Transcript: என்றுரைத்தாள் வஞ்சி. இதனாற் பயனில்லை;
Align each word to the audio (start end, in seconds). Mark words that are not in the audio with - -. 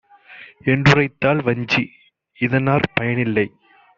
என்றுரைத்தாள் 0.65 1.41
வஞ்சி. 1.43 1.83
இதனாற் 2.39 2.89
பயனில்லை; 2.93 3.45